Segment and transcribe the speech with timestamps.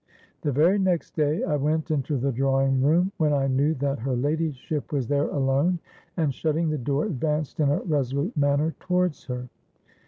[0.41, 4.15] "The very next day I went into the drawing room when I knew that her
[4.15, 5.77] ladyship was there alone,
[6.17, 9.47] and, shutting the door, advanced in a resolute manner towards her.